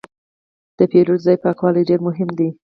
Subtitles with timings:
[0.77, 2.49] د پیرود ځای پاکوالی ډېر مهم دی.